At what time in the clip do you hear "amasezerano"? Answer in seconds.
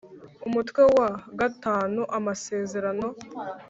2.17-3.07